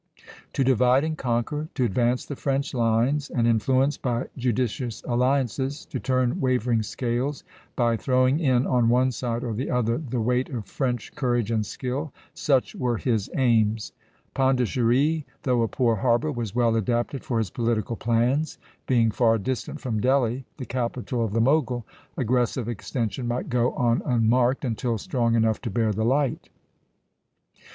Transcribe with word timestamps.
To 0.53 0.63
divide 0.63 1.03
and 1.03 1.15
conquer, 1.15 1.69
to 1.75 1.83
advance 1.85 2.25
the 2.25 2.35
French 2.35 2.73
lines 2.73 3.29
and 3.29 3.45
influence 3.47 3.97
by 3.99 4.29
judicious 4.35 5.03
alliances, 5.07 5.85
to 5.85 5.99
turn 5.99 6.39
wavering 6.41 6.81
scales 6.81 7.43
by 7.75 7.97
throwing 7.97 8.39
in 8.39 8.65
on 8.65 8.89
one 8.89 9.11
side 9.11 9.43
or 9.43 9.53
the 9.53 9.69
other 9.69 9.99
the 9.99 10.19
weight 10.19 10.49
of 10.49 10.65
French 10.65 11.13
courage 11.13 11.51
and 11.51 11.63
skill, 11.67 12.11
such 12.33 12.73
were 12.73 12.97
his 12.97 13.29
aims. 13.37 13.91
Pondicherry, 14.33 15.23
though 15.43 15.61
a 15.61 15.67
poor 15.67 15.97
harbor, 15.97 16.31
was 16.31 16.55
well 16.55 16.75
adapted 16.75 17.23
for 17.23 17.37
his 17.37 17.51
political 17.51 17.95
plans; 17.95 18.57
being 18.87 19.11
far 19.11 19.37
distant 19.37 19.79
from 19.79 20.01
Delhi, 20.01 20.45
the 20.57 20.65
capital 20.65 21.23
of 21.23 21.31
the 21.31 21.41
Mogul, 21.41 21.85
aggressive 22.17 22.67
extension 22.67 23.27
might 23.27 23.49
go 23.49 23.71
on 23.75 24.01
unmarked, 24.03 24.65
until 24.65 24.97
strong 24.97 25.35
enough 25.35 25.61
to 25.61 25.69
bear 25.69 25.91
the 25.93 26.03
light. 26.03 26.49